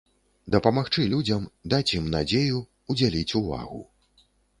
Дапамагчы 0.53 1.03
людзям, 1.11 1.43
даць 1.73 1.93
ім 1.99 2.07
надзею, 2.15 2.61
удзяліць 2.95 3.35
увагу. 3.41 3.83